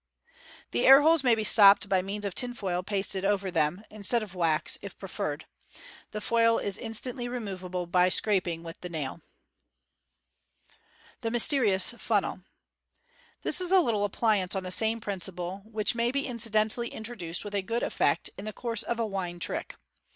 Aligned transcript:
The 0.71 0.87
air 0.87 1.01
holes 1.03 1.23
may 1.23 1.35
be 1.35 1.43
stopped 1.43 1.87
by 1.87 2.01
means 2.01 2.25
of 2.25 2.33
tinfoil 2.33 2.81
pasted 2.81 3.23
over 3.23 3.51
them, 3.51 3.83
instead 3.91 4.23
of 4.23 4.31
the 4.31 4.37
wax, 4.39 4.79
if 4.81 4.97
pi 4.97 5.05
ef 5.05 5.19
erred. 5.19 5.45
The 6.09 6.19
foil 6.19 6.57
is 6.57 6.79
instantly 6.79 7.27
removeable 7.27 7.85
by 7.85 8.09
scraping 8.09 8.63
with 8.63 8.81
the 8.81 8.89
nail. 8.89 9.21
The 11.19 11.29
Mysterious 11.29 11.93
Funnel.— 11.99 12.41
This 13.43 13.61
is 13.61 13.69
a 13.69 13.79
little 13.79 14.03
appliance 14.03 14.55
on 14.55 14.63
the 14.63 14.71
same 14.71 15.01
principle, 15.01 15.61
which 15.65 15.93
may 15.93 16.09
be 16.09 16.25
incidentally 16.25 16.87
introduced 16.87 17.45
with 17.45 17.53
good 17.67 17.83
effect 17.83 18.31
in 18.39 18.45
the 18.45 18.53
course 18.53 18.81
of 18.81 18.99
a 18.99 19.05
wine 19.05 19.37
trick. 19.37 19.75